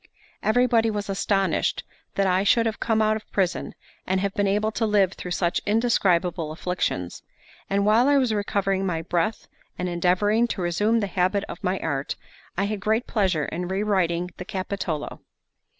Everybody 0.41 0.89
was 0.89 1.11
astonished 1.11 1.83
that 2.15 2.25
I 2.25 2.43
should 2.43 2.65
have 2.65 2.79
come 2.79 3.03
out 3.03 3.15
of 3.15 3.31
prison 3.31 3.75
and 4.07 4.19
have 4.19 4.33
been 4.33 4.47
able 4.47 4.71
to 4.71 4.85
live 4.87 5.13
through 5.13 5.29
such 5.29 5.61
indescribable 5.63 6.51
afflictions; 6.51 7.21
and 7.69 7.85
while 7.85 8.07
I 8.07 8.17
was 8.17 8.33
recovering 8.33 8.83
my 8.83 9.03
breath 9.03 9.47
and 9.77 9.87
endeavouring 9.87 10.47
to 10.47 10.61
resume 10.63 11.01
the 11.01 11.05
habit 11.05 11.43
of 11.43 11.63
my 11.63 11.77
art, 11.81 12.15
I 12.57 12.63
had 12.63 12.79
great 12.79 13.05
pleasure 13.05 13.45
in 13.45 13.67
re 13.67 13.83
writing 13.83 14.31
the 14.37 14.45
Capitolo. 14.45 15.19